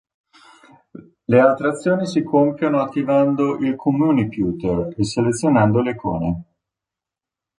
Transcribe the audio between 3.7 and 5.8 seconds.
"Communiputer" e selezionando